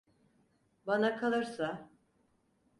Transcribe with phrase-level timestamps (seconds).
[0.87, 1.89] Bana kalırsa…